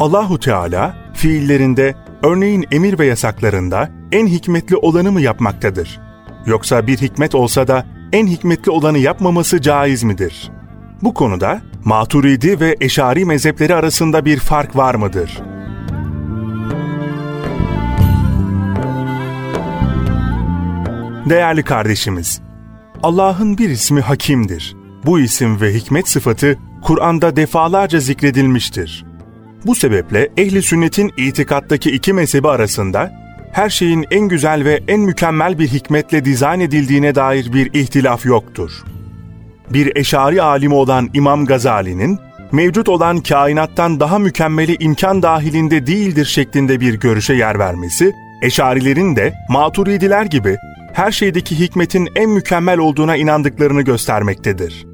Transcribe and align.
Allahu 0.00 0.40
Teala 0.40 0.96
fiillerinde, 1.14 1.94
örneğin 2.22 2.66
emir 2.72 2.98
ve 2.98 3.06
yasaklarında 3.06 3.90
en 4.12 4.26
hikmetli 4.26 4.76
olanı 4.76 5.12
mı 5.12 5.20
yapmaktadır? 5.20 6.00
Yoksa 6.46 6.86
bir 6.86 6.98
hikmet 6.98 7.34
olsa 7.34 7.68
da 7.68 7.86
en 8.12 8.26
hikmetli 8.26 8.70
olanı 8.70 8.98
yapmaması 8.98 9.60
caiz 9.60 10.02
midir? 10.02 10.50
Bu 11.02 11.14
konuda 11.14 11.62
Maturidi 11.84 12.60
ve 12.60 12.76
Eşari 12.80 13.24
mezhepleri 13.24 13.74
arasında 13.74 14.24
bir 14.24 14.38
fark 14.38 14.76
var 14.76 14.94
mıdır? 14.94 15.38
Değerli 21.30 21.62
kardeşimiz, 21.62 22.40
Allah'ın 23.02 23.58
bir 23.58 23.70
ismi 23.70 24.00
Hakim'dir. 24.00 24.76
Bu 25.06 25.20
isim 25.20 25.60
ve 25.60 25.74
hikmet 25.74 26.08
sıfatı 26.08 26.58
Kur'an'da 26.82 27.36
defalarca 27.36 28.00
zikredilmiştir. 28.00 29.07
Bu 29.66 29.74
sebeple 29.74 30.28
ehli 30.36 30.62
sünnetin 30.62 31.12
itikattaki 31.16 31.90
iki 31.90 32.12
mezhebi 32.12 32.48
arasında 32.48 33.12
her 33.52 33.70
şeyin 33.70 34.04
en 34.10 34.28
güzel 34.28 34.64
ve 34.64 34.80
en 34.88 35.00
mükemmel 35.00 35.58
bir 35.58 35.68
hikmetle 35.68 36.24
dizayn 36.24 36.60
edildiğine 36.60 37.14
dair 37.14 37.52
bir 37.52 37.74
ihtilaf 37.74 38.26
yoktur. 38.26 38.70
Bir 39.70 39.96
eşari 39.96 40.42
alimi 40.42 40.74
olan 40.74 41.10
İmam 41.14 41.46
Gazali'nin 41.46 42.18
mevcut 42.52 42.88
olan 42.88 43.20
kainattan 43.20 44.00
daha 44.00 44.18
mükemmeli 44.18 44.76
imkan 44.80 45.22
dahilinde 45.22 45.86
değildir 45.86 46.24
şeklinde 46.24 46.80
bir 46.80 46.94
görüşe 46.94 47.34
yer 47.34 47.58
vermesi, 47.58 48.12
eşarilerin 48.42 49.16
de 49.16 49.34
maturidiler 49.48 50.24
gibi 50.24 50.56
her 50.92 51.12
şeydeki 51.12 51.58
hikmetin 51.58 52.08
en 52.16 52.30
mükemmel 52.30 52.78
olduğuna 52.78 53.16
inandıklarını 53.16 53.82
göstermektedir. 53.82 54.86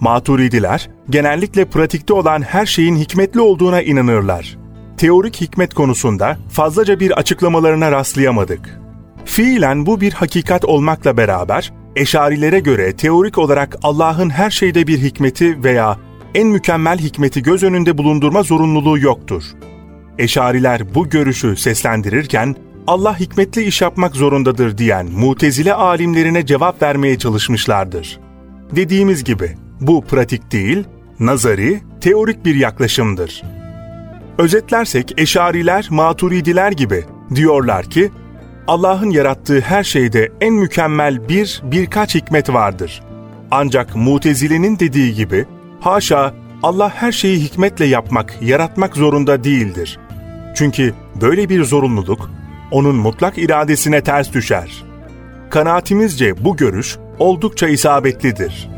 Maturidiler, 0.00 0.90
genellikle 1.10 1.64
pratikte 1.64 2.14
olan 2.14 2.42
her 2.42 2.66
şeyin 2.66 2.96
hikmetli 2.96 3.40
olduğuna 3.40 3.82
inanırlar. 3.82 4.58
Teorik 4.96 5.40
hikmet 5.40 5.74
konusunda 5.74 6.38
fazlaca 6.50 7.00
bir 7.00 7.10
açıklamalarına 7.10 7.92
rastlayamadık. 7.92 8.80
Fiilen 9.24 9.86
bu 9.86 10.00
bir 10.00 10.12
hakikat 10.12 10.64
olmakla 10.64 11.16
beraber, 11.16 11.72
eşarilere 11.96 12.60
göre 12.60 12.96
teorik 12.96 13.38
olarak 13.38 13.76
Allah'ın 13.82 14.30
her 14.30 14.50
şeyde 14.50 14.86
bir 14.86 14.98
hikmeti 14.98 15.64
veya 15.64 15.98
en 16.34 16.46
mükemmel 16.46 16.98
hikmeti 16.98 17.42
göz 17.42 17.62
önünde 17.62 17.98
bulundurma 17.98 18.42
zorunluluğu 18.42 18.98
yoktur. 18.98 19.42
Eşariler 20.18 20.94
bu 20.94 21.08
görüşü 21.08 21.56
seslendirirken, 21.56 22.56
Allah 22.86 23.20
hikmetli 23.20 23.62
iş 23.62 23.82
yapmak 23.82 24.16
zorundadır 24.16 24.78
diyen 24.78 25.06
mutezile 25.06 25.74
alimlerine 25.74 26.46
cevap 26.46 26.82
vermeye 26.82 27.18
çalışmışlardır. 27.18 28.20
Dediğimiz 28.76 29.24
gibi, 29.24 29.56
bu 29.80 30.04
pratik 30.04 30.52
değil, 30.52 30.84
nazari, 31.20 31.80
teorik 32.00 32.44
bir 32.44 32.54
yaklaşımdır. 32.54 33.42
Özetlersek 34.38 35.14
eşariler, 35.16 35.86
maturidiler 35.90 36.72
gibi 36.72 37.04
diyorlar 37.34 37.90
ki, 37.90 38.10
Allah'ın 38.66 39.10
yarattığı 39.10 39.60
her 39.60 39.84
şeyde 39.84 40.32
en 40.40 40.54
mükemmel 40.54 41.28
bir, 41.28 41.62
birkaç 41.64 42.14
hikmet 42.14 42.52
vardır. 42.52 43.02
Ancak 43.50 43.96
mutezilenin 43.96 44.78
dediği 44.78 45.14
gibi, 45.14 45.44
haşa 45.80 46.34
Allah 46.62 46.92
her 46.94 47.12
şeyi 47.12 47.40
hikmetle 47.40 47.84
yapmak, 47.84 48.42
yaratmak 48.42 48.96
zorunda 48.96 49.44
değildir. 49.44 49.98
Çünkü 50.54 50.94
böyle 51.20 51.48
bir 51.48 51.64
zorunluluk, 51.64 52.30
onun 52.70 52.96
mutlak 52.96 53.38
iradesine 53.38 54.00
ters 54.00 54.32
düşer. 54.32 54.84
Kanaatimizce 55.50 56.44
bu 56.44 56.56
görüş 56.56 56.96
oldukça 57.18 57.68
isabetlidir.'' 57.68 58.75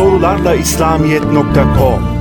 Sorularla 0.00 0.54
İslamiyet.com 0.54 2.19